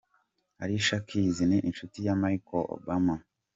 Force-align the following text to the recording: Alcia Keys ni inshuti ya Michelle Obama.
Alcia 0.63 0.99
Keys 1.01 1.41
ni 1.41 1.57
inshuti 1.59 2.05
ya 2.05 2.15
Michelle 2.15 2.65
Obama. 2.75 3.21